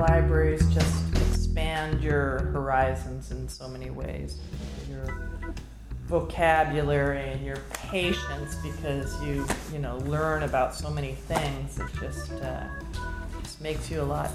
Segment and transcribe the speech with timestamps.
[0.00, 4.38] libraries just expand your horizons in so many ways.
[4.88, 5.28] Your
[6.06, 11.78] vocabulary and your patience because you you know learn about so many things.
[11.78, 12.66] It just uh,
[13.42, 14.30] just makes you a lot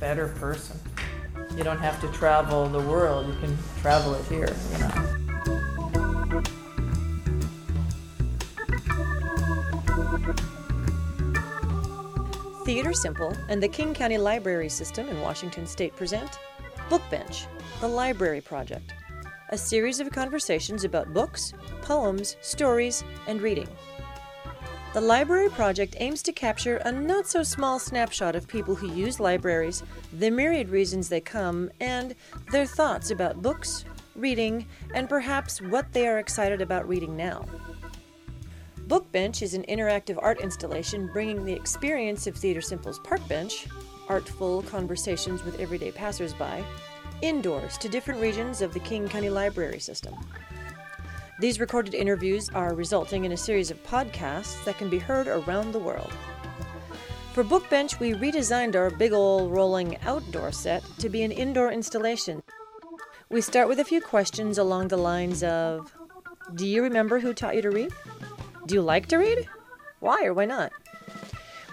[0.00, 0.78] better person.
[1.56, 3.28] You don't have to travel the world.
[3.28, 4.52] You can travel it here.
[4.72, 5.23] You know.
[12.74, 16.40] Theater Simple and the King County Library System in Washington State present
[16.90, 17.46] Bookbench,
[17.80, 18.94] the Library Project,
[19.50, 23.68] a series of conversations about books, poems, stories, and reading.
[24.92, 29.20] The Library Project aims to capture a not so small snapshot of people who use
[29.20, 32.16] libraries, the myriad reasons they come, and
[32.50, 33.84] their thoughts about books,
[34.16, 34.66] reading,
[34.96, 37.44] and perhaps what they are excited about reading now.
[38.86, 43.66] Bookbench is an interactive art installation bringing the experience of Theater Simple's Park Bench,
[44.08, 46.62] artful conversations with everyday passersby,
[47.22, 50.14] indoors to different regions of the King County Library system.
[51.40, 55.72] These recorded interviews are resulting in a series of podcasts that can be heard around
[55.72, 56.12] the world.
[57.32, 62.42] For Bookbench, we redesigned our big ol' rolling outdoor set to be an indoor installation.
[63.30, 65.90] We start with a few questions along the lines of
[66.54, 67.92] Do you remember who taught you to read?
[68.66, 69.46] Do you like to read?
[70.00, 70.72] Why or why not?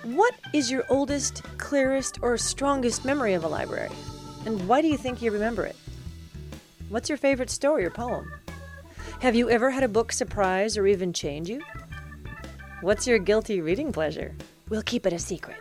[0.03, 3.91] What is your oldest, clearest, or strongest memory of a library?
[4.45, 5.77] And why do you think you remember it?
[6.89, 8.29] What's your favorite story or poem?
[9.21, 11.61] Have you ever had a book surprise or even change you?
[12.81, 14.35] What's your guilty reading pleasure?
[14.67, 15.59] We'll keep it a secret.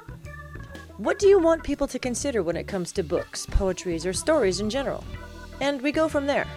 [0.96, 4.58] What do you want people to consider when it comes to books, poetries, or stories
[4.58, 5.04] in general?
[5.60, 6.48] And we go from there.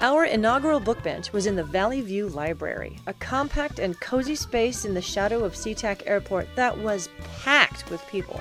[0.00, 4.84] Our inaugural book bench was in the Valley View Library, a compact and cozy space
[4.84, 7.08] in the shadow of SeaTac Airport that was
[7.42, 8.40] packed with people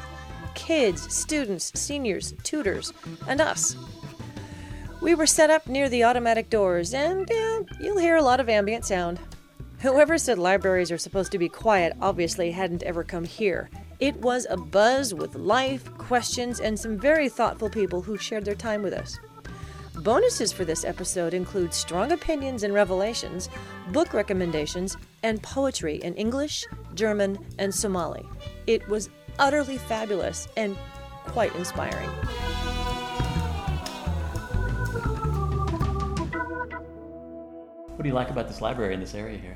[0.53, 2.93] kids, students, seniors, tutors,
[3.27, 3.75] and us.
[5.01, 8.49] We were set up near the automatic doors, and eh, you'll hear a lot of
[8.49, 9.19] ambient sound.
[9.79, 13.71] Whoever said libraries are supposed to be quiet obviously hadn't ever come here.
[13.99, 18.53] It was a buzz with life, questions, and some very thoughtful people who shared their
[18.53, 19.17] time with us.
[20.03, 23.49] Bonuses for this episode include strong opinions and revelations,
[23.91, 28.23] book recommendations, and poetry in English, German, and Somali.
[28.67, 29.09] It was
[29.39, 30.77] utterly fabulous and
[31.25, 32.09] quite inspiring.
[37.95, 39.55] What do you like about this library in this area here?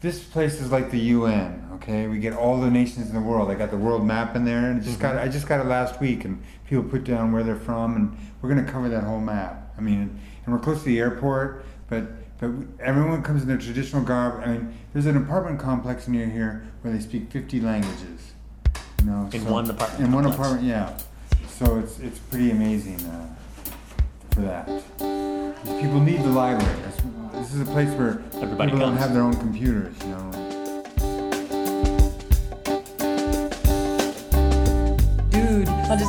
[0.00, 1.68] This place is like the UN.
[1.74, 3.50] Okay, we get all the nations in the world.
[3.50, 5.16] I got the world map in there, and just mm-hmm.
[5.16, 8.16] got I just got it last week, and people put down where they're from, and
[8.40, 9.63] we're gonna cover that whole map.
[9.76, 12.04] I mean, and we're close to the airport, but
[12.38, 14.42] but everyone comes in their traditional garb.
[14.42, 18.32] I mean, there's an apartment complex near here where they speak 50 languages.
[19.00, 20.98] You know, In one apartment In one apartment, yeah.
[21.48, 23.28] So it's it's pretty amazing uh,
[24.30, 24.66] for that.
[25.80, 26.82] People need the library.
[27.34, 29.94] This is a place where Everybody people don't have their own computers.
[30.02, 30.43] You know.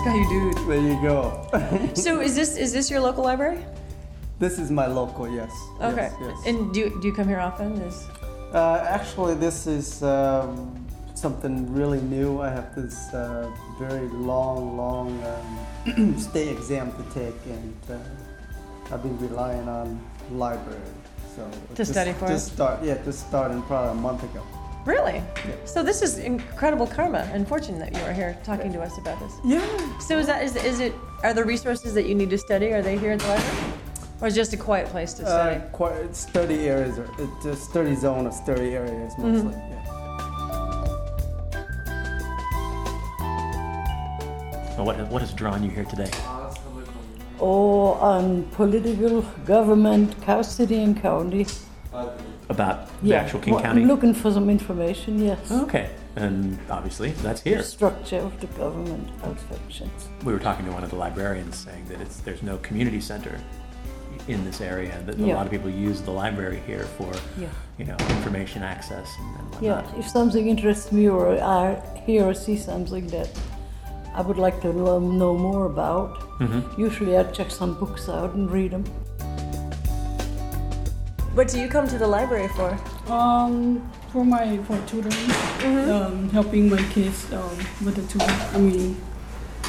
[0.05, 0.67] Dude, I just got you, dude.
[0.67, 1.91] There you go.
[1.95, 3.59] So is this is this your local library?
[4.37, 5.51] this is my local, yes.
[5.81, 6.11] Okay.
[6.11, 6.45] Yes, yes.
[6.45, 7.71] And do you, do you come here often?
[7.81, 8.05] Is
[8.53, 12.41] Uh, actually, this is um, something really new.
[12.41, 13.49] I have this uh,
[13.79, 19.99] very long, long um, stay exam to take, and uh, I've been relying on
[20.31, 20.93] library.
[21.35, 21.41] So
[21.75, 22.29] To study for it?
[22.35, 24.41] Just start, yeah, just starting probably a month ago.
[24.85, 25.21] Really?
[25.65, 29.19] So this is incredible karma and fortune that you are here talking to us about
[29.19, 29.33] this.
[29.43, 29.99] Yeah.
[29.99, 32.81] So is that is, is it are the resources that you need to study are
[32.81, 33.73] they here at the library,
[34.21, 35.55] or is just a quiet place to study?
[35.57, 39.45] Uh, quite study areas, are, it's a study zone of study areas Mm-hmm.
[39.47, 39.51] mostly.
[39.53, 39.81] Yeah.
[44.77, 46.11] Well, what, what has drawn you here today?
[47.39, 51.45] Oh, on political government, Cow City and County.
[52.49, 53.81] About the actual King well, County?
[53.81, 55.51] I'm looking for some information, yes.
[55.51, 57.63] Okay, and obviously that's The here.
[57.63, 60.09] structure of the government, it functions.
[60.23, 63.39] We were talking to one of the librarians saying that it's there's no community center
[64.27, 65.01] in this area.
[65.07, 67.47] That a lot of people use the library here for Yeah.
[67.79, 72.33] you know information access and, and Yeah, if something interests me or I hear or
[72.35, 73.29] see something that
[74.13, 76.09] I would like to know know more about,
[76.39, 76.79] Mm-hmm.
[76.81, 78.83] usually I check some books out and read them.
[81.35, 82.77] What do you come to the library for?
[83.11, 88.39] Um, for my for tutoring, um, helping my kids um, with the tutoring.
[88.53, 88.95] I mean,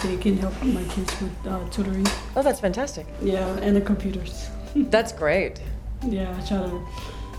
[0.04, 2.06] they can help my kids with uh, tutoring.
[2.36, 3.06] Oh, that's fantastic.
[3.20, 4.48] Yeah, and the computers.
[4.76, 5.60] That's great.
[6.06, 6.86] Yeah, I try to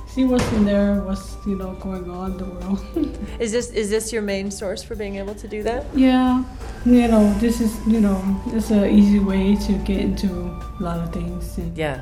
[0.10, 3.18] see what's in there, what's you know going on in the world.
[3.40, 5.86] Is this is this your main source for being able to do that?
[5.96, 6.44] yeah,
[6.86, 11.00] you know, this is you know, it's an easy way to get into a lot
[11.00, 12.02] of things and Yeah.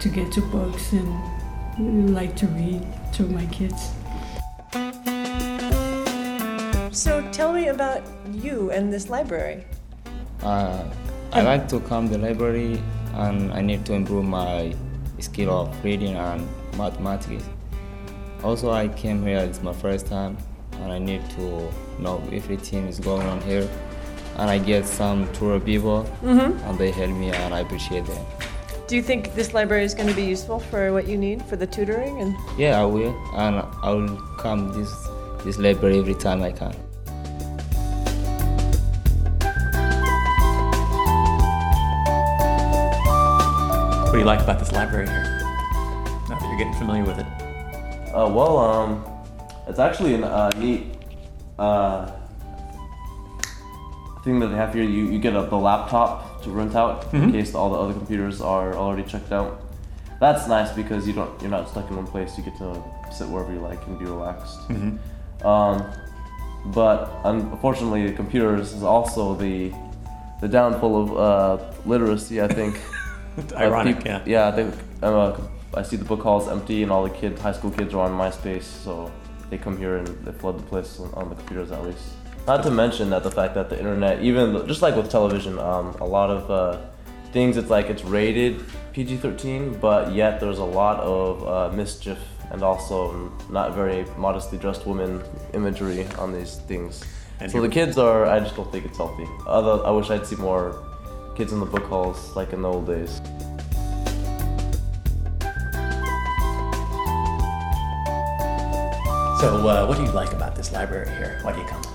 [0.00, 1.08] to get to books and
[1.78, 3.92] like to read to my kids.
[6.92, 8.02] So tell me about
[8.32, 9.64] you and this library.
[10.42, 10.84] Uh,
[11.32, 12.82] I like to come to the library
[13.14, 14.74] and I need to improve my
[15.18, 16.46] skill of reading and
[16.76, 17.44] mathematics.
[18.44, 20.36] Also, I came here, it's my first time,
[20.80, 21.70] and I need to
[22.00, 23.68] know everything is going on here.
[24.36, 28.26] And I get some tour people, and they help me, and I appreciate them.
[28.92, 31.56] Do you think this library is going to be useful for what you need for
[31.56, 32.20] the tutoring?
[32.20, 34.92] And Yeah, I will, and I will come this
[35.44, 36.72] this library every time I can.
[44.04, 45.40] What do you like about this library here?
[46.28, 47.26] Now that you're getting familiar with it.
[48.12, 49.02] Uh, well, um,
[49.68, 50.98] it's actually a uh, neat
[51.58, 52.12] uh,
[54.22, 54.84] thing that they have here.
[54.84, 57.32] You, you get a, the laptop to rent out in Mhm.
[57.32, 59.60] case all the other computers are already checked out.
[60.20, 62.36] That's nice because you don't you're not stuck in one place.
[62.38, 62.76] You get to
[63.10, 64.58] sit wherever you like and be relaxed.
[64.68, 65.46] Mm-hmm.
[65.46, 65.82] Um,
[66.66, 69.72] but unfortunately, computers is also the
[70.40, 72.40] the downfall of uh, literacy.
[72.42, 72.80] I think.
[73.32, 74.20] Uh, Ironic, yeah.
[74.26, 75.32] Yeah, I think uh,
[75.74, 78.12] I see the book halls empty, and all the kids, high school kids, are on
[78.12, 79.10] MySpace, so
[79.48, 82.04] they come here and they flood the place on, on the computers at least.
[82.46, 85.94] Not to mention that the fact that the internet, even just like with television, um,
[86.00, 86.78] a lot of uh,
[87.32, 92.18] things it's like it's rated PG-13, but yet there's a lot of uh, mischief
[92.50, 95.22] and also not very modestly dressed women
[95.54, 97.04] imagery on these things.
[97.38, 99.26] And so the kids are, I just don't think it's healthy.
[99.46, 100.82] Other, I wish I'd see more
[101.36, 103.20] kids in the book halls like in the old days.
[109.40, 111.38] So, uh, what do you like about this library here?
[111.42, 111.91] Why do you come?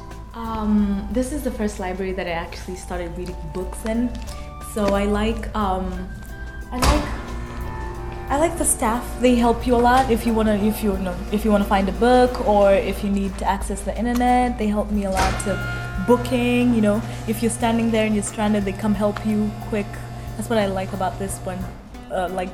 [0.58, 4.10] Um, this is the first library that I actually started reading books in.
[4.74, 5.86] So I like um,
[6.72, 7.06] I like
[8.32, 9.06] I like the staff.
[9.22, 11.88] They help you a lot if you wanna if you know if you wanna find
[11.88, 14.58] a book or if you need to access the internet.
[14.58, 15.54] They help me a lot to
[16.08, 16.74] booking.
[16.74, 19.86] You know, if you're standing there and you're stranded, they come help you quick.
[20.38, 21.60] That's what I like about this one.
[22.10, 22.50] Uh, like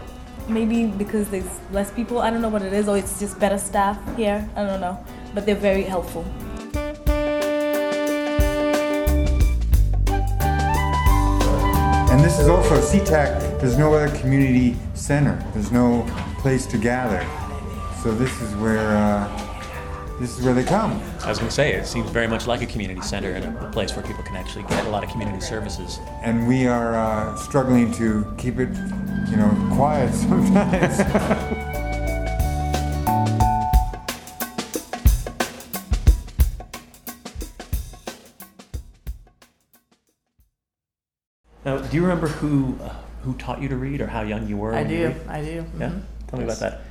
[0.50, 2.20] maybe because there's less people.
[2.20, 4.46] I don't know what it is, or it's just better staff here.
[4.58, 5.00] I don't know,
[5.34, 6.26] but they're very helpful.
[12.14, 13.60] And this is also SeaTac.
[13.60, 15.44] There's no other community center.
[15.52, 16.06] There's no
[16.38, 17.26] place to gather.
[18.04, 21.02] So this is where uh, this is where they come.
[21.24, 23.72] I was going to say, it seems very much like a community center and a
[23.72, 26.00] place where people can actually get a lot of community services.
[26.22, 28.70] And we are uh, struggling to keep it,
[29.32, 31.60] you know, quiet sometimes.
[41.94, 42.92] do you remember who uh,
[43.22, 44.74] who taught you to read or how young you were?
[44.74, 45.14] I do.
[45.30, 45.64] I do.
[45.78, 46.02] Yeah, mhm.
[46.26, 46.82] tell me about that.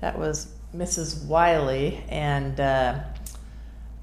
[0.00, 1.26] That was Mrs.
[1.26, 3.00] Wiley, and uh,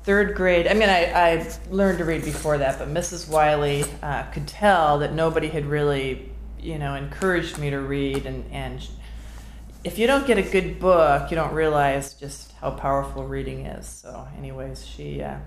[0.03, 0.67] third grade.
[0.67, 3.27] I mean, I, I learned to read before that, but Mrs.
[3.27, 8.27] Wiley uh, could tell that nobody had really, you know, encouraged me to read.
[8.27, 8.87] And, and
[9.83, 13.87] if you don't get a good book, you don't realize just how powerful reading is.
[13.87, 15.23] So, anyways, she.
[15.23, 15.37] Uh,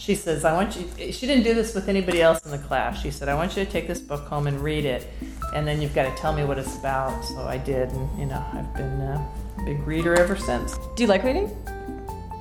[0.00, 3.02] she says, I want you, she didn't do this with anybody else in the class.
[3.02, 5.06] She said, I want you to take this book home and read it,
[5.54, 7.22] and then you've got to tell me what it's about.
[7.22, 9.30] So I did, and, you know, I've been a
[9.66, 10.78] big reader ever since.
[10.96, 11.54] do you like reading?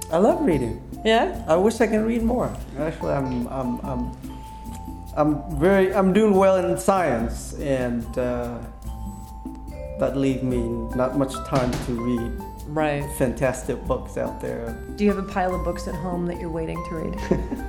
[0.09, 0.81] I love reading.
[1.03, 1.43] Yeah.
[1.49, 2.49] I wish I can read more.
[2.77, 4.17] Actually, I'm, I'm, I'm,
[5.17, 8.57] I'm very, I'm doing well in science, and uh,
[9.99, 10.61] that leaves me
[10.95, 12.31] not much time to read
[12.73, 13.03] Right.
[13.17, 14.77] fantastic books out there.
[14.95, 17.19] Do you have a pile of books at home that you're waiting to read?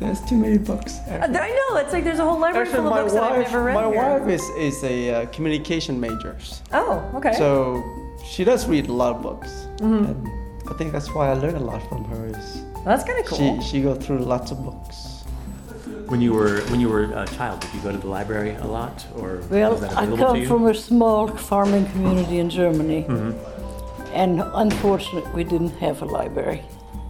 [0.00, 0.98] There's too many books.
[1.10, 1.76] I know.
[1.78, 3.64] It's like there's a whole library Actually, full my of books that I've wife, never
[3.64, 3.74] read.
[3.74, 4.18] my here.
[4.20, 6.36] wife is, is a uh, communication major,
[6.72, 7.32] Oh, okay.
[7.32, 7.82] so
[8.24, 10.04] she does read a lot of books, Mhm.
[10.08, 10.28] and
[10.70, 12.26] I think that's why I learn a lot from her.
[12.26, 13.60] Is Well, that's kind of cool.
[13.60, 15.24] she she go through lots of books.
[16.06, 18.66] When you were when you were a child, did you go to the library a
[18.68, 22.50] lot, or Well, was that I available to come from a small farming community in
[22.50, 23.34] Germany, Mhm.
[24.12, 26.62] And unfortunately, we didn't have a library.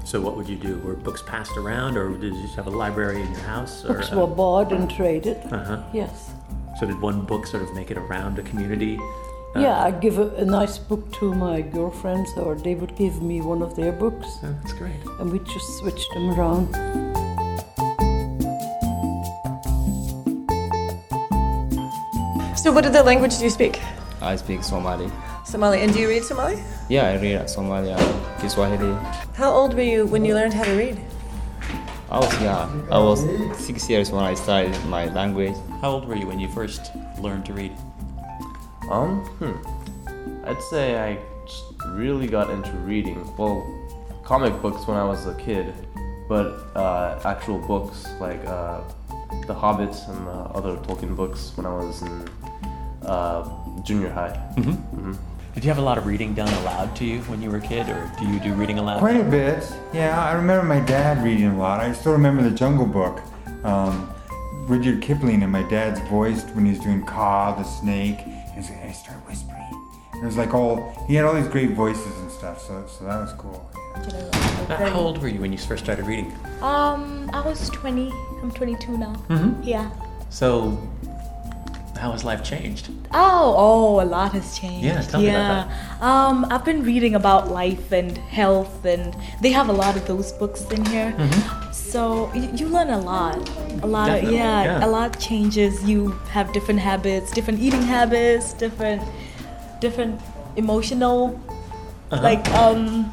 [0.05, 0.79] So what would you do?
[0.79, 3.85] Were books passed around, or did you just have a library in your house?
[3.85, 5.37] Or, Books were bought and traded.
[5.53, 5.83] uh-huh.
[5.93, 6.31] Yes.
[6.81, 8.99] So did one book sort of make it around a community?
[9.55, 13.21] Uh, Yeah, I give a, a nice book to my girlfriends, or they would give
[13.23, 15.01] me one of their books, yeah, that's great.
[15.21, 16.69] and we just switched them around.
[22.57, 23.81] So, what other language do you speak?
[24.21, 25.11] I speak Somali.
[25.45, 25.81] Somali.
[25.81, 26.63] And do you read Somali?
[26.89, 28.95] Yeah, I read Somali and Kiswahili.
[29.35, 31.01] How old were you when you learned how to read?
[32.11, 32.89] I was young.
[32.91, 33.21] I was
[33.59, 35.55] six years when I started my language.
[35.81, 37.73] How old were you when you first learned to read?
[38.91, 40.47] Um, hmm.
[40.47, 41.19] I'd say I
[41.89, 43.21] really got into reading.
[43.37, 43.63] Well,
[44.25, 45.75] comic books when I was a kid,
[46.29, 48.81] but uh, actual books like uh,
[49.47, 52.29] The Hobbit and uh, other Tolkien books when I was in
[53.03, 53.43] uh,
[53.89, 54.39] junior high.
[54.57, 54.73] Mm-hmm.
[54.73, 55.13] hmm
[55.55, 57.61] Did you have a lot of reading done aloud to you when you were a
[57.61, 58.99] kid, or do you do reading aloud?
[58.99, 59.65] Quite a bit.
[59.95, 61.81] Yeah, I remember my dad reading a lot.
[61.81, 63.23] I still remember the Jungle Book.
[63.65, 64.13] Um,
[64.69, 68.19] Rudyard Kipling and my dad's voice when he was doing Kaa, the snake.
[68.55, 69.73] And so I start whispering.
[70.13, 73.05] And it was like all, he had all these great voices and stuff, so, so
[73.07, 73.71] that was cool.
[74.69, 76.31] How old were you when you first started reading?
[76.61, 78.13] Um, I was 20.
[78.43, 79.15] I'm 22 now.
[79.31, 79.63] Mm-hmm.
[79.63, 79.91] Yeah.
[80.29, 80.77] So,
[81.99, 82.89] how has life changed?
[83.13, 84.85] Oh, oh, a lot has changed.
[84.85, 85.65] Yeah, tell me yeah.
[85.65, 90.07] about Um, I've been reading about life and health, and they have a lot of
[90.07, 91.13] those books in here.
[91.13, 91.73] Mm-hmm.
[91.73, 93.37] So y- you learn a lot.
[93.83, 94.87] A lot Definitely, of yeah, yeah.
[94.87, 95.83] a lot changes.
[95.85, 99.03] You have different habits, different eating habits, different,
[99.81, 100.21] different
[100.57, 101.41] emotional.
[102.11, 102.23] Uh-huh.
[102.23, 103.11] Like um,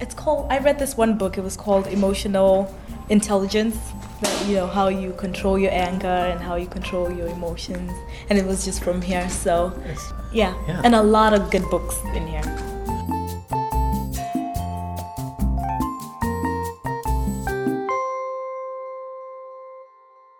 [0.00, 0.46] it's called.
[0.50, 1.38] I read this one book.
[1.38, 2.72] It was called Emotional
[3.08, 3.76] Intelligence.
[4.20, 7.92] That you know how you control your anger and how you control your emotions,
[8.28, 9.28] and it was just from here.
[9.30, 9.72] So
[10.32, 10.80] yeah, Yeah.
[10.84, 12.42] and a lot of good books in here.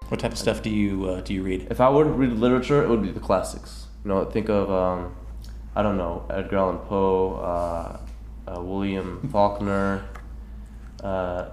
[0.08, 1.66] What type of stuff do you uh, do you read?
[1.70, 3.87] If I were to read literature, it would be the classics.
[4.04, 5.14] You know, think of um,
[5.76, 8.00] I don't know Edgar Allan Poe, uh,
[8.50, 10.04] uh, William Faulkner,
[11.04, 11.50] uh,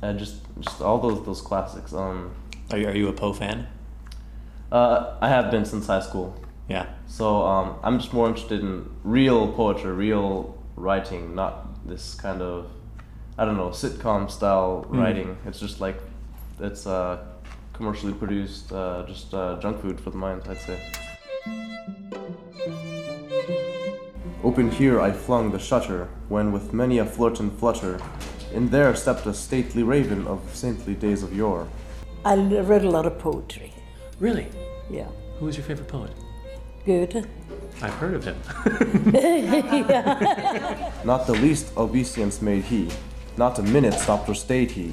[0.00, 1.92] and just just all those those classics.
[1.92, 2.30] Um,
[2.70, 3.66] Are you, are you a Poe fan?
[4.72, 6.34] uh, I have been since high school,
[6.68, 6.86] Yeah.
[7.06, 12.66] so um, I'm just more interested in real poetry, real writing, not this kind of
[13.38, 14.98] I don't know sitcom style Mm.
[15.00, 15.36] writing.
[15.46, 15.98] It's just like
[16.60, 17.18] it's uh,
[17.72, 20.42] commercially produced, uh, just uh, junk food for the mind.
[20.48, 20.78] I'd say.
[24.44, 27.98] Open here I flung the shutter, when with many a flirt and flutter,
[28.54, 31.68] in there stepped a stately raven of saintly days of yore.
[32.24, 33.72] I read a lot of poetry.
[34.20, 34.46] Really?
[34.88, 35.08] Yeah.
[35.38, 36.12] Who is your favorite poet?
[36.86, 37.26] Goethe.
[37.82, 38.36] I've heard of him.
[41.04, 42.88] Not the least obeisance made he,
[43.36, 44.92] not a minute stopped or stayed he,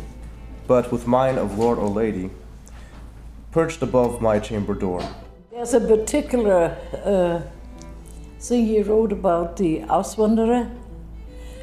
[0.68, 2.32] but with mine of lord or lady,
[3.51, 5.03] perched above my chamber door.
[5.51, 6.75] There's a particular
[7.06, 7.41] uh,
[8.39, 10.72] thing he wrote about the Auswanderer,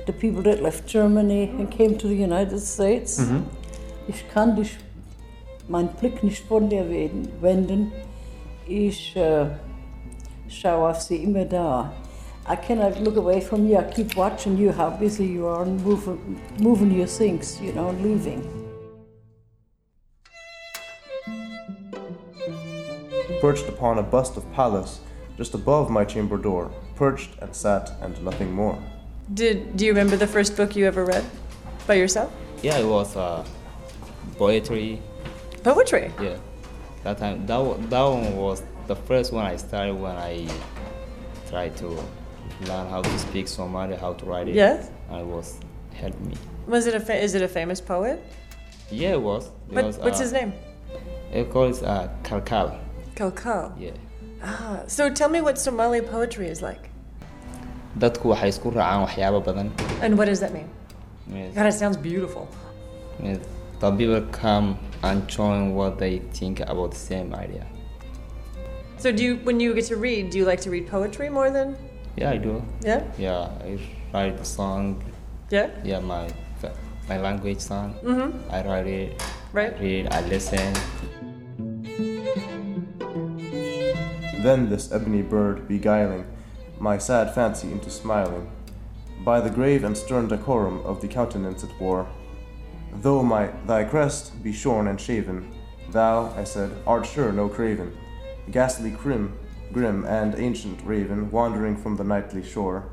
[0.08, 3.20] the people that left Germany and came to the United States.
[3.20, 3.42] Mm-hmm.
[4.08, 4.78] Ich kann dich,
[5.68, 7.92] mein Blick nicht von dir wen- wenden.
[8.66, 9.46] Ich äh,
[10.48, 11.92] schaue auf sie immer da.
[12.50, 13.76] I cannot look away from you.
[13.78, 17.90] I keep watching you, how busy you are and moving, moving your things, you know,
[18.02, 18.42] leaving.
[23.42, 25.00] Perched upon a bust of Pallas,
[25.36, 28.78] just above my chamber door, perched and sat and nothing more.
[29.34, 31.24] Did do you remember the first book you ever read
[31.86, 32.32] by yourself?
[32.62, 33.44] Yeah, it was uh,
[34.38, 35.00] poetry.
[35.62, 36.10] Poetry.
[36.20, 36.36] Yeah,
[37.04, 40.48] that time that that one was the first one I started when I
[41.50, 41.88] tried to
[42.66, 44.54] learn how to speak Somali, how to write it.
[44.54, 44.90] Yes?
[45.10, 45.58] and it was
[45.94, 46.34] helped me.
[46.66, 48.22] Was it a fa- is it a famous poet?
[48.90, 49.46] Yeah, it was.
[49.46, 50.52] It What, was, what's uh, his name?
[51.32, 52.78] It calls uh, Kalkal.
[53.14, 53.72] Kalkal.
[53.78, 53.90] Yeah.
[54.42, 56.88] Ah, so tell me what Somali poetry is like.
[57.98, 59.68] Dadku waxay isku raacaan waxyaabo badan.
[60.02, 60.68] And what does that mean?
[61.26, 62.48] Means- God, it sounds beautiful.
[63.18, 63.42] means
[63.80, 67.66] the people come and join what they think about the same idea.
[68.98, 71.50] So do you when you get to read, do you like to read poetry more
[71.50, 71.76] than
[72.18, 72.62] Yeah, I do.
[72.82, 73.02] Yeah?
[73.18, 73.78] Yeah, I
[74.14, 75.02] write the song.
[75.50, 75.70] Yeah?
[75.86, 76.26] Yeah, my
[77.08, 77.94] my language song.
[78.02, 78.30] mm-hmm.
[78.50, 79.22] I write it.
[79.54, 79.72] Right.
[79.74, 80.04] I read.
[80.10, 80.74] I listen.
[84.42, 86.26] Then this ebony bird beguiling
[86.80, 88.50] my sad fancy into smiling,
[89.24, 92.06] by the grave and stern decorum of the countenance it wore.
[92.92, 95.52] Though my thy crest be shorn and shaven,
[95.90, 97.96] thou, I said, art sure no craven,
[98.50, 99.38] ghastly grim,
[99.72, 102.90] grim and ancient raven wandering from the nightly shore.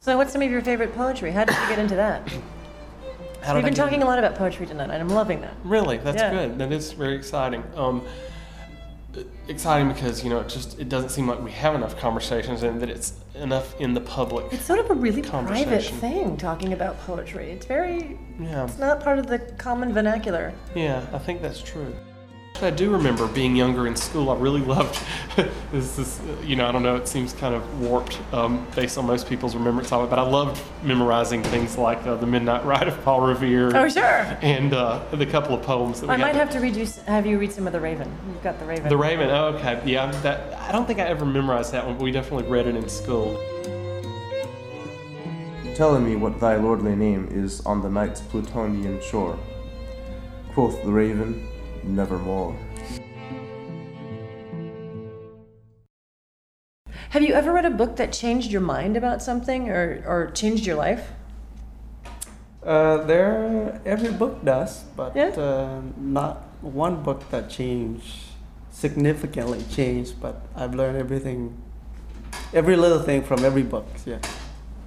[0.00, 1.30] So what's some of your favorite poetry?
[1.30, 2.28] How did you get into that?
[3.42, 5.54] How We've did I been talking a lot about poetry tonight, and I'm loving that.
[5.64, 6.30] Really, that's Yeah.
[6.30, 6.58] good.
[6.58, 7.64] That is very exciting.
[7.74, 8.02] Um,
[9.48, 12.80] exciting because you know it just it doesn't seem like we have enough conversations and
[12.80, 14.46] that it's enough in the public.
[14.52, 17.50] It's sort of a really private thing talking about poetry.
[17.50, 18.64] It's very Yeah.
[18.64, 20.52] it's not part of the common vernacular.
[20.74, 21.94] Yeah, I think that's true.
[22.62, 24.28] I do remember being younger in school.
[24.28, 25.02] I really loved
[25.72, 25.98] this.
[25.98, 26.94] Is you know I don't know.
[26.96, 30.22] It seems kind of warped um, based on most people's remembrance of it, but I
[30.22, 33.74] loved memorizing things like uh, the Midnight Ride of Paul Revere.
[33.74, 34.02] Oh, sure.
[34.42, 36.76] And uh, the couple of poems that we I got might to- have to read
[36.76, 38.14] you, have you read some of The Raven.
[38.28, 38.88] You've got The Raven.
[38.90, 39.30] The Raven.
[39.30, 39.80] Oh, okay.
[39.86, 42.76] Yeah, that I don't think I ever memorized that one, but we definitely read it
[42.76, 43.38] in school.
[45.76, 49.38] Telling me what thy lordly name is on the night's Plutonian shore.
[50.52, 51.46] Quoth the raven,
[51.84, 52.56] nevermore.
[57.10, 60.64] Have you ever read a book that changed your mind about something or, or changed
[60.64, 61.10] your life?
[62.64, 65.28] Uh, there, every book does, but Yeah.
[65.30, 68.26] uh, not one book that changed
[68.70, 70.20] significantly changed.
[70.20, 71.56] But I've learned everything,
[72.54, 73.86] every little thing from every book.
[74.06, 74.18] Yeah.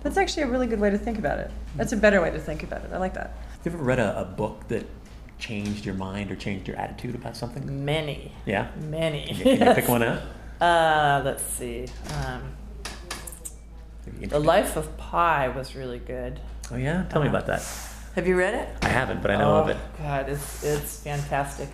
[0.03, 1.51] That's actually a really good way to think about it.
[1.75, 2.91] That's a better way to think about it.
[2.93, 3.31] I like that.
[3.63, 4.85] Have you ever read a, a book that
[5.47, 7.83] changed your mind or changed your attitude about something?
[7.85, 8.31] Many.
[8.45, 8.69] Yeah?
[8.89, 9.25] Many.
[9.25, 10.21] Can you, can you pick one out?
[10.61, 11.85] Uh, let's see.
[12.23, 12.41] Um,
[14.21, 16.39] the Life of Pi was really good.
[16.71, 17.03] Oh, yeah?
[17.09, 17.61] Tell me about that.
[18.15, 18.69] Have you read it?
[18.81, 19.77] I haven't, but I know of Oh, it.
[19.97, 21.67] God, it's it's fantastic.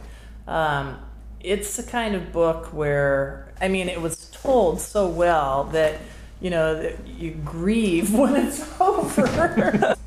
[0.48, 0.98] Um,
[1.40, 6.00] it's the kind of book where I mean, it was told so well that
[6.42, 9.22] you know that you grieve when it's over.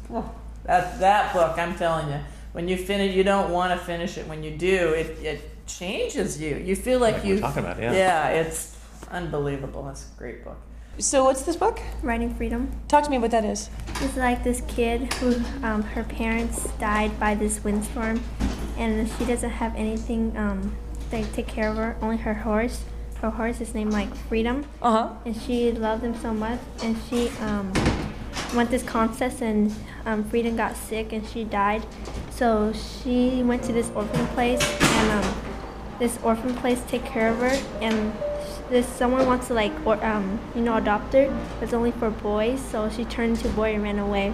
[0.65, 2.19] that that book, I'm telling you,
[2.53, 4.27] when you finish, you don't want to finish it.
[4.27, 6.57] When you do, it it changes you.
[6.57, 7.35] You feel like Like you.
[7.35, 7.93] we're talking about, yeah.
[7.93, 8.77] Yeah, it's
[9.11, 9.89] unbelievable.
[9.91, 10.57] It's a great book.
[10.99, 11.81] So, what's this book?
[12.03, 12.69] Riding Freedom.
[12.89, 13.71] Talk to me what that is.
[14.03, 15.35] It's like this kid who
[15.67, 18.21] um, her parents died by this windstorm,
[18.77, 20.77] and she doesn't have anything um,
[21.11, 21.97] to take care of her.
[22.03, 22.85] Only her horse.
[23.23, 24.67] Her horse is named like Freedom.
[24.83, 25.09] Uh huh.
[25.25, 27.73] And she loved him so much, and she um,
[28.55, 29.75] went this contest, and
[30.07, 31.83] um, Freedom got sick, and she died.
[32.31, 35.35] So she went to this orphan place, and um,
[35.99, 38.13] this orphan place take care of her, and
[38.71, 42.11] this someone wants to like or, um, you know adopt her, but it's only for
[42.11, 42.61] boys.
[42.61, 44.33] So she turned into a boy and ran away.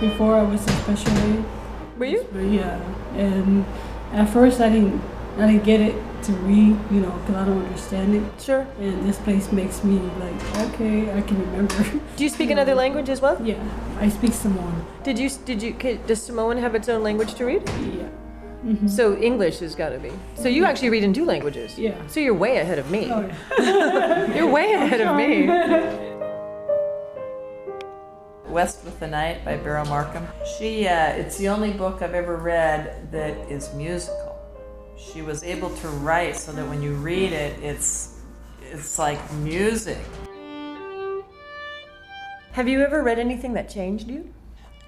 [0.00, 1.44] Before I was in special aid.
[1.96, 2.26] Were you?
[2.34, 2.78] Yeah,
[3.14, 3.64] and
[4.12, 5.00] at first I didn't,
[5.38, 8.42] I didn't get it to read, you know, because I don't understand it.
[8.42, 8.66] Sure.
[8.80, 12.00] And this place makes me like, okay, I can remember.
[12.16, 13.40] Do you speak another language as well?
[13.42, 13.62] Yeah,
[14.00, 14.84] I speak Samoan.
[15.04, 15.30] Did you?
[15.44, 15.74] Did you?
[15.74, 17.62] ca- Does Samoan have its own language to read?
[17.68, 18.08] Yeah.
[18.88, 20.10] So English has got to be.
[20.34, 21.78] So you actually read in two languages.
[21.78, 21.94] Yeah.
[22.08, 23.08] So you're way ahead of me.
[23.10, 24.34] Oh, yeah.
[24.36, 25.46] You're way ahead of me.
[28.50, 30.26] West with the Night by Beryl Markham.
[30.58, 34.27] She, uh, it's the only book I've ever read that is musical.
[34.98, 38.18] She was able to write so that when you read it, it's,
[38.70, 39.98] it's like music.
[42.52, 44.28] Have you ever read anything that changed you?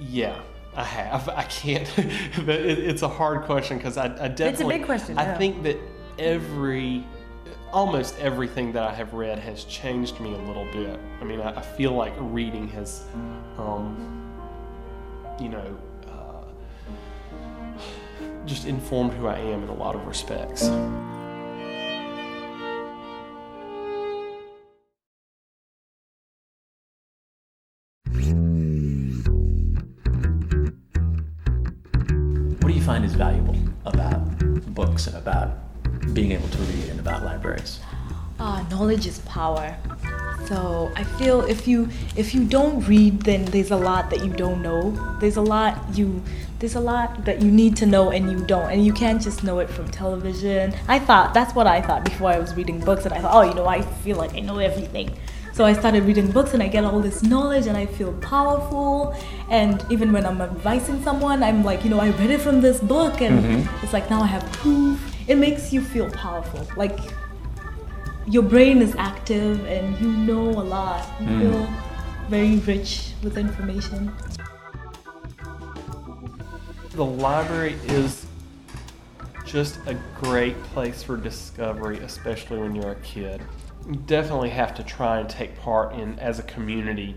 [0.00, 0.40] Yeah,
[0.74, 1.28] I have.
[1.36, 1.88] I can't.
[2.44, 4.78] but it, it's a hard question because I, I definitely.
[4.78, 5.38] big question, I yeah.
[5.38, 5.78] think that
[6.18, 7.04] every,
[7.72, 10.98] almost everything that I have read has changed me a little bit.
[11.20, 13.04] I mean, I, I feel like reading has,
[13.58, 14.28] um,
[15.40, 15.78] you know,
[18.46, 20.68] just informed who I am in a lot of respects.
[32.58, 34.20] What do you find is valuable about
[34.74, 35.56] books and about
[36.14, 37.80] being able to read and about libraries?
[38.38, 39.76] Ah, knowledge is power.
[40.46, 44.32] So I feel if you if you don't read, then there's a lot that you
[44.32, 44.90] don't know.
[45.20, 46.22] There's a lot you
[46.58, 49.42] there's a lot that you need to know and you don't, and you can't just
[49.44, 50.74] know it from television.
[50.88, 53.42] I thought that's what I thought before I was reading books, and I thought, oh,
[53.48, 55.16] you know, I feel like I know everything.
[55.54, 59.14] So I started reading books and I get all this knowledge and I feel powerful.
[59.50, 62.78] And even when I'm advising someone, I'm like, you know, I read it from this
[62.80, 63.82] book and Mhm.
[63.82, 64.98] it's like now I have proof.
[65.28, 66.66] It makes you feel powerful.
[66.76, 66.98] Like
[68.30, 71.06] your brain is active and you know a lot.
[71.20, 71.40] You Mm.
[71.40, 71.68] feel
[72.28, 74.12] very rich with information.
[76.92, 78.26] The library is
[79.44, 83.42] just a great place for discovery, especially when you're a kid.
[83.88, 87.16] You definitely have to try and take part in, as a community,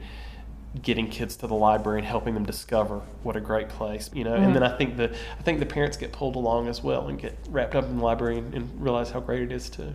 [0.81, 4.31] getting kids to the library and helping them discover what a great place, you know.
[4.35, 4.45] Mhm.
[4.45, 7.19] And then I think the I think the parents get pulled along as well and
[7.19, 9.93] get wrapped up in the library and, and realize how great it is too.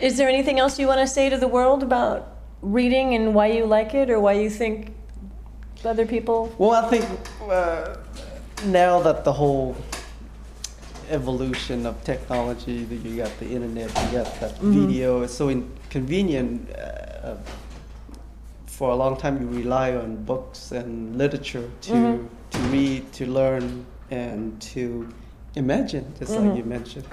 [0.00, 3.46] Is there anything else you want to say to the world about reading and why
[3.48, 4.92] you like it or why you think
[5.84, 6.54] other people?
[6.58, 7.04] Well, I think
[7.50, 7.96] uh,
[8.66, 9.74] now that the whole
[11.10, 14.72] evolution of technology, that you got the internet, you got the Mhm.
[14.72, 16.68] video, it's so inconvenient.
[16.70, 17.34] Uh,
[18.66, 22.28] for a long time, you rely on books and literature to Mhm.
[22.50, 25.06] to read, to learn and to
[25.56, 27.04] imagine, just like you mentioned.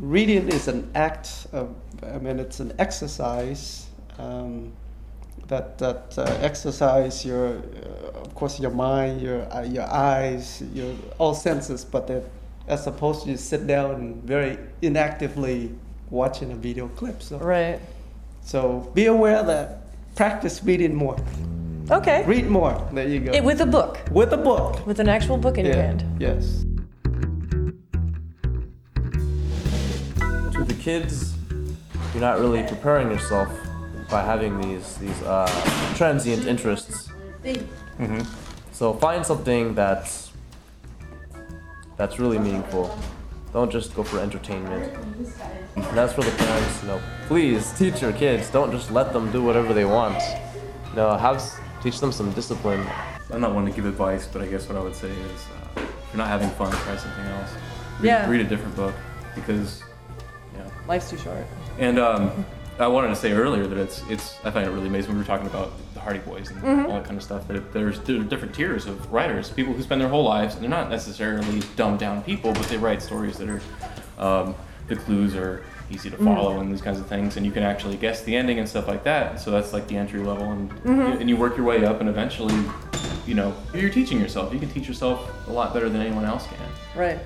[0.00, 1.68] Reading is an act of,
[2.02, 3.86] I mean, it's an exercise
[4.18, 4.72] um,
[5.48, 10.94] that that uh, exercise your, uh, of course, your mind, your uh, your eyes, your
[11.18, 12.24] all senses, but that
[12.68, 15.70] as opposed to you sit down and very inactively
[16.10, 17.22] watching a video clip.
[17.22, 17.80] So Right.
[18.42, 19.82] so be aware that
[20.14, 21.16] practice reading more.
[21.90, 22.24] Okay.
[22.24, 22.74] Read more.
[22.92, 23.32] There you go.
[23.32, 24.86] It, with a book, With a book.
[24.86, 26.04] with an actual book in your hand.
[26.20, 26.64] Yes.
[30.52, 31.34] to the kids,
[32.12, 33.48] you're not really preparing yourself
[34.10, 35.46] by having these these uh,
[35.96, 37.08] transient interests.
[38.72, 40.32] So find something that's
[41.96, 42.96] that's really meaningful.
[43.52, 44.92] Don't just go for entertainment.
[45.76, 46.82] And that's for the parents.
[46.82, 48.48] You know, please teach your kids.
[48.50, 50.20] Don't just let them do whatever they want.
[50.90, 51.42] You know, have
[51.82, 52.86] teach them some discipline.
[53.32, 55.40] I'm not one to give advice, but I guess what I would say is,
[55.76, 57.50] uh, if you're not having fun, try something else.
[58.00, 58.28] Read, Yeah.
[58.28, 58.94] read a different book
[59.34, 59.82] because,
[60.52, 60.70] you know.
[60.88, 61.44] Life's too short.
[61.78, 62.44] And um,
[62.78, 65.22] I wanted to say earlier that it's it's I find it really amazing when we
[65.22, 66.86] were talking about the Hardy Boys and Mm-hmm.
[66.86, 67.46] all that kind of stuff.
[67.48, 70.70] That there's there different tiers of writers, people who spend their whole lives and they're
[70.70, 73.60] not necessarily dumbed down people, but they write stories that are
[74.18, 74.54] um,
[74.88, 76.60] the clues are easy to follow Mm-hmm.
[76.62, 79.02] and these kinds of things, and you can actually guess the ending and stuff like
[79.04, 79.40] that.
[79.40, 81.20] So that's like the entry level, and Mm-hmm.
[81.20, 82.54] and you work your way up, and eventually,
[83.26, 84.52] you know, you're teaching yourself.
[84.52, 86.56] You can teach yourself a lot better than anyone else can
[87.00, 87.18] Right.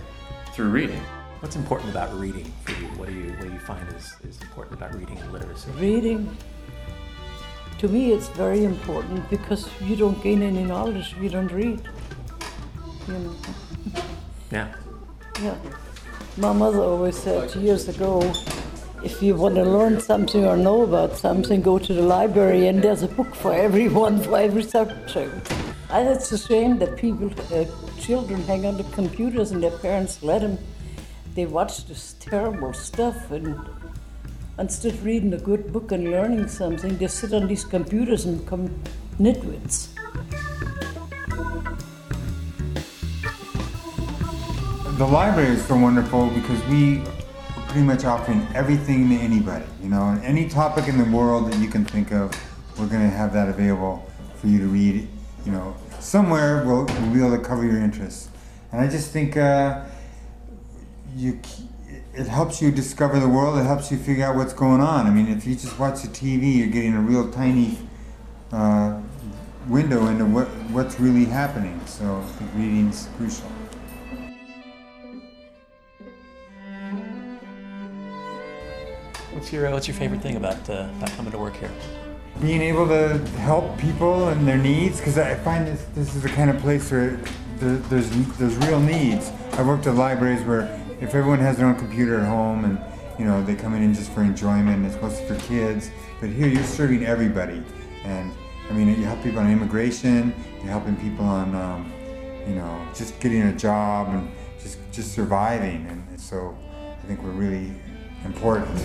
[0.53, 1.01] through reading.
[1.45, 2.87] What's important about reading for you?
[2.97, 5.71] What do you what do you find is, is important about reading and literacy?
[5.73, 6.35] Reading,
[7.81, 11.83] to me, it's very important because you don't gain any knowledge if you don't read.
[13.07, 13.37] You know,
[14.51, 14.75] Yeah.
[15.43, 15.57] yeah.
[16.39, 18.23] My mother always said years ago,
[19.03, 22.81] if you want to learn something or know about something, go to the library and
[22.81, 25.53] there's a book for everyone, for every subject.
[25.91, 27.67] And it's a shame that people, uh,
[28.01, 30.57] children hang on to computers and their parents let them.
[31.35, 33.59] They watch this terrible stuff and
[34.59, 38.45] instead of reading a good book and learning something, they sit on these computers and
[38.45, 38.69] become
[39.19, 39.89] nitwits.
[44.99, 49.65] the library is so wonderful because we are pretty much offering everything to anybody.
[49.83, 52.31] You know, any topic in the world that you can think of,
[52.79, 55.09] we're going to have that available for you to read.
[55.45, 58.29] You know, somewhere we'll, we'll be able to cover your interests.
[58.71, 59.85] And I just think uh,
[61.15, 61.41] you,
[62.15, 63.59] it helps you discover the world.
[63.59, 65.07] It helps you figure out what's going on.
[65.07, 67.79] I mean, if you just watch the TV, you're getting a real tiny
[68.53, 69.01] uh,
[69.69, 71.81] window into what, what's really happening.
[71.87, 73.49] So I think reading's crucial.
[79.33, 81.71] What's your what's your favorite thing about uh, about coming to work here?
[82.41, 86.29] being able to help people and their needs because I find this this is the
[86.29, 87.19] kind of place where
[87.59, 89.31] there, there's there's real needs.
[89.53, 92.81] I've worked at libraries where if everyone has their own computer at home and
[93.19, 95.91] you know they come in just for enjoyment, it's mostly for kids.
[96.19, 97.63] But here you're serving everybody,
[98.05, 98.33] and
[98.71, 101.93] I mean you help people on immigration, you're helping people on um,
[102.49, 106.57] you know just getting a job and just just surviving, and so
[107.03, 107.71] I think we're really
[108.25, 108.81] important.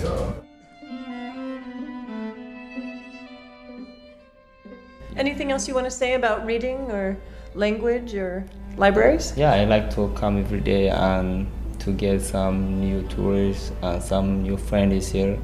[5.15, 7.17] Anything else you want to say about reading or
[7.55, 8.45] language or
[8.77, 9.33] libraries?
[9.35, 11.47] Yeah, I like to come every day and
[11.79, 15.37] to get some new tourists and uh, some new friends here.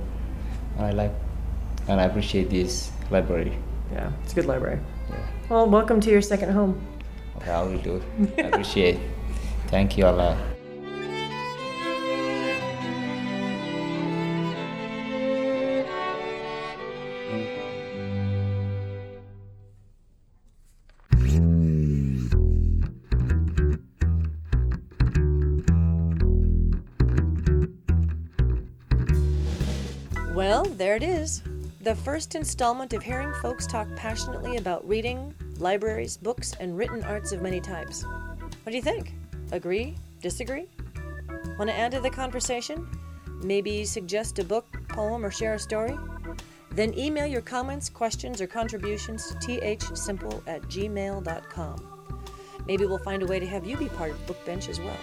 [0.78, 1.14] And I like
[1.88, 3.58] and I appreciate this library.
[3.92, 4.80] Yeah, it's a good library.
[5.10, 5.16] Yeah,
[5.50, 6.82] Well, welcome to your second home.
[7.38, 8.02] okay, I will do.
[8.38, 9.00] I appreciate.
[9.68, 10.55] Thank you a lot.
[31.26, 31.42] Is.
[31.82, 37.32] The first installment of hearing folks talk passionately about reading, libraries, books, and written arts
[37.32, 38.04] of many types.
[38.04, 39.14] What do you think?
[39.52, 39.96] Agree?
[40.22, 40.68] Disagree?
[41.58, 42.88] Want to add to the conversation?
[43.44, 45.98] Maybe suggest a book, poem, or share a story?
[46.72, 51.78] Then email your comments, questions, or contributions to thsimple at gmail.com.
[52.68, 54.98] Maybe we'll find a way to have you be part of Bookbench as well.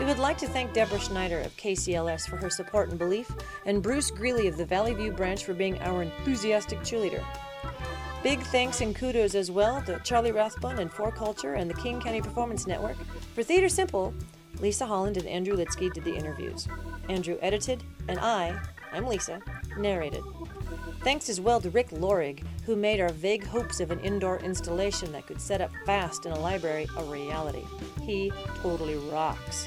[0.00, 3.30] We would like to thank Deborah Schneider of KCLS for her support and belief,
[3.66, 7.22] and Bruce Greeley of the Valley View branch for being our enthusiastic cheerleader.
[8.22, 12.22] Big thanks and kudos as well to Charlie Rathbun and 4Culture and the King County
[12.22, 12.96] Performance Network.
[13.34, 14.14] For Theater Simple,
[14.58, 16.66] Lisa Holland and Andrew Litsky did the interviews.
[17.10, 18.58] Andrew edited, and I,
[18.94, 19.42] I'm Lisa,
[19.76, 20.24] narrated.
[21.02, 24.38] Thanks as well to Rick Lorig, who who made our vague hopes of an indoor
[24.38, 27.64] installation that could set up fast in a library a reality.
[28.02, 28.32] He
[28.62, 29.66] totally rocks.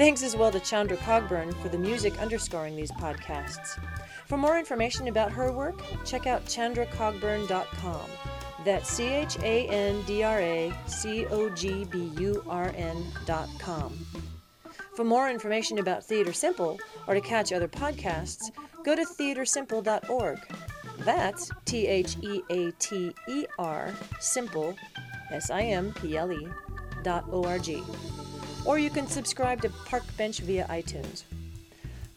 [0.00, 3.78] Thanks as well to Chandra Cogburn for the music underscoring these podcasts.
[4.24, 8.10] For more information about her work, check out chandracogburn.com.
[8.64, 14.06] That's C H A N D R A C O G B U R N.com.
[14.96, 18.50] For more information about Theater Simple or to catch other podcasts,
[18.82, 20.38] go to theatersimple.org.
[21.00, 24.74] That's T H E A T E R simple,
[25.30, 26.48] S I M P L E,
[27.02, 27.82] dot O R G.
[28.64, 31.24] Or you can subscribe to Park Bench via iTunes.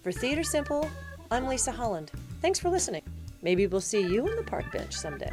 [0.02, 0.90] For Theater Simple,
[1.32, 2.12] I'm Lisa Holland.
[2.42, 3.04] Thanks for listening.
[3.42, 5.32] Maybe we'll see you in the park bench someday.